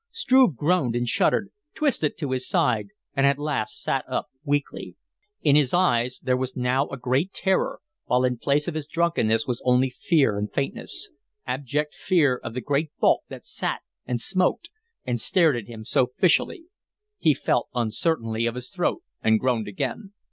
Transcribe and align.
Struve 0.09 0.55
groaned 0.55 0.95
and 0.95 1.07
shuddered, 1.07 1.51
twisted 1.75 2.17
to 2.17 2.31
his 2.31 2.49
side, 2.49 2.87
and 3.15 3.27
at 3.27 3.37
last 3.37 3.79
sat 3.83 4.03
up 4.09 4.29
weakly. 4.43 4.95
In 5.43 5.55
his 5.55 5.75
eyes 5.75 6.19
there 6.23 6.35
was 6.35 6.55
now 6.55 6.87
a 6.87 6.97
great 6.97 7.31
terror, 7.33 7.81
while 8.05 8.23
in 8.23 8.39
place 8.39 8.67
of 8.67 8.73
his 8.73 8.87
drunkenness 8.87 9.45
was 9.45 9.61
only 9.63 9.91
fear 9.91 10.39
and 10.39 10.51
faintness 10.51 11.11
abject 11.45 11.93
fear 11.93 12.37
of 12.43 12.55
the 12.55 12.61
great 12.61 12.89
bulk 12.99 13.21
that 13.29 13.45
sat 13.45 13.81
and 14.07 14.19
smoked 14.19 14.71
and 15.05 15.21
stared 15.21 15.55
at 15.55 15.67
him 15.67 15.85
so 15.85 16.07
fishily. 16.17 16.63
He 17.19 17.35
felt 17.35 17.67
uncertainly 17.75 18.47
of 18.47 18.55
his 18.55 18.71
throat, 18.71 19.03
and 19.21 19.39
groaned 19.39 19.67
again. 19.67 20.13